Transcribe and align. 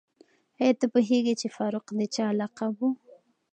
آیا 0.61 0.73
ته 0.79 0.85
پوهېږې 0.93 1.33
چې 1.41 1.47
فاروق 1.55 1.85
د 1.97 2.01
چا 2.15 2.27
لقب 2.39 2.75
و؟ 2.85 2.89